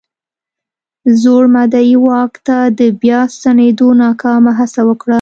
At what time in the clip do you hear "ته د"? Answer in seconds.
2.47-2.81